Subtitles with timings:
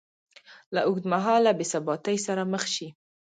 [0.73, 2.87] له اوږدمهاله بېثباتۍ سره مخ شي